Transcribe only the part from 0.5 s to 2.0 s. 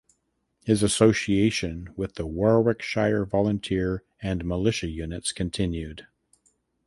His association